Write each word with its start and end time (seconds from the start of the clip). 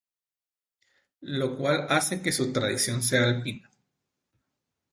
Lo 1.19 1.55
cual 1.57 1.85
hace 1.87 2.23
que 2.23 2.31
su 2.31 2.51
tradición 2.51 3.03
sea 3.03 3.23
alpina. 3.25 3.69